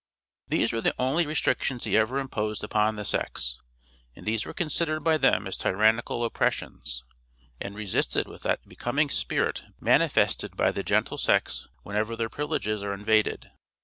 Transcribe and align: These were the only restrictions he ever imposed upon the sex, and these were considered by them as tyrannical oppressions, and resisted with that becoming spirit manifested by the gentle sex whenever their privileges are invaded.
These 0.47 0.73
were 0.73 0.81
the 0.81 0.95
only 0.97 1.27
restrictions 1.27 1.83
he 1.83 1.95
ever 1.95 2.17
imposed 2.17 2.63
upon 2.63 2.95
the 2.95 3.05
sex, 3.05 3.59
and 4.15 4.25
these 4.25 4.47
were 4.47 4.51
considered 4.55 5.01
by 5.03 5.19
them 5.19 5.45
as 5.45 5.55
tyrannical 5.55 6.25
oppressions, 6.25 7.03
and 7.59 7.75
resisted 7.75 8.27
with 8.27 8.41
that 8.41 8.67
becoming 8.67 9.11
spirit 9.11 9.63
manifested 9.79 10.57
by 10.57 10.71
the 10.71 10.81
gentle 10.81 11.19
sex 11.19 11.67
whenever 11.83 12.15
their 12.15 12.29
privileges 12.29 12.81
are 12.83 12.95
invaded. 12.95 13.51